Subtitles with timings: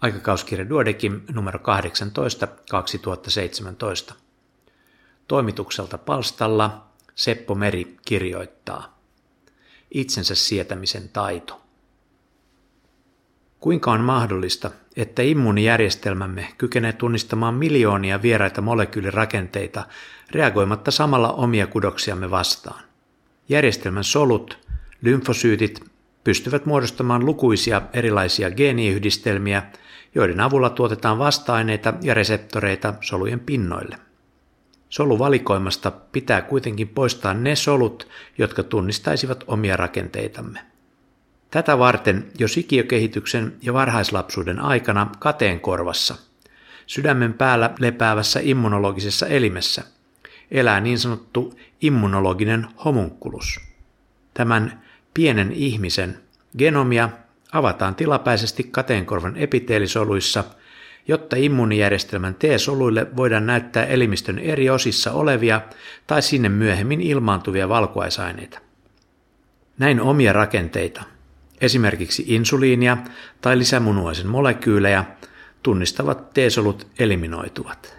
[0.00, 4.14] Aikakauskirja Duodekim numero 18 2017.
[5.28, 8.98] Toimitukselta palstalla Seppo Meri kirjoittaa.
[9.94, 11.60] Itsensä sietämisen taito.
[13.60, 19.86] Kuinka on mahdollista, että immuunijärjestelmämme kykenee tunnistamaan miljoonia vieraita molekyylirakenteita
[20.30, 22.84] reagoimatta samalla omia kudoksiamme vastaan?
[23.48, 24.58] Järjestelmän solut,
[25.02, 25.89] lymfosyytit
[26.24, 29.62] pystyvät muodostamaan lukuisia erilaisia geeniyhdistelmiä,
[30.14, 33.96] joiden avulla tuotetaan vasta-aineita ja reseptoreita solujen pinnoille.
[34.88, 40.60] Soluvalikoimasta pitää kuitenkin poistaa ne solut, jotka tunnistaisivat omia rakenteitamme.
[41.50, 46.14] Tätä varten jo sikiökehityksen ja varhaislapsuuden aikana kateen korvassa,
[46.86, 49.82] sydämen päällä lepäävässä immunologisessa elimessä,
[50.50, 53.60] elää niin sanottu immunologinen homunculus.
[54.34, 54.82] Tämän
[55.14, 56.18] pienen ihmisen
[56.58, 57.08] genomia
[57.52, 60.44] avataan tilapäisesti kateenkorvan epiteelisoluissa,
[61.08, 65.60] jotta immuunijärjestelmän T-soluille voidaan näyttää elimistön eri osissa olevia
[66.06, 68.58] tai sinne myöhemmin ilmaantuvia valkuaisaineita.
[69.78, 71.02] Näin omia rakenteita,
[71.60, 72.96] esimerkiksi insuliinia
[73.40, 75.04] tai lisämunuaisen molekyylejä,
[75.62, 77.96] tunnistavat T-solut eliminoituvat.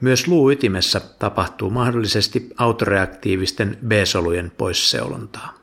[0.00, 5.55] Myös luuytimessä tapahtuu mahdollisesti autoreaktiivisten B-solujen poisseulontaa.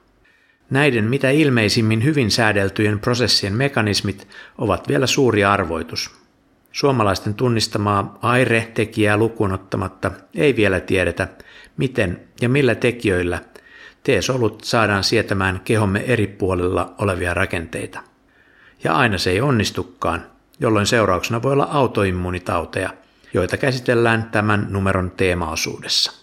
[0.73, 6.11] Näiden mitä ilmeisimmin hyvin säädeltyjen prosessien mekanismit ovat vielä suuri arvoitus.
[6.71, 11.27] Suomalaisten tunnistamaa AIRE-tekijää lukuun ottamatta ei vielä tiedetä,
[11.77, 13.41] miten ja millä tekijöillä
[14.03, 17.99] T-solut saadaan sietämään kehomme eri puolilla olevia rakenteita.
[18.83, 20.25] Ja aina se ei onnistukaan,
[20.59, 22.89] jolloin seurauksena voi olla autoimmuunitauteja,
[23.33, 26.22] joita käsitellään tämän numeron teemaosuudessa.